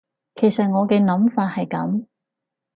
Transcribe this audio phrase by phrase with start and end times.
[0.33, 2.05] 其實我嘅諗法係噉